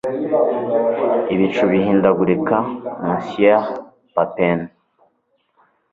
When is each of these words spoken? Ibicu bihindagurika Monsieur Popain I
Ibicu 1.33 1.63
bihindagurika 1.71 2.55
Monsieur 3.05 3.57
Popain 4.13 4.59
I 4.63 4.67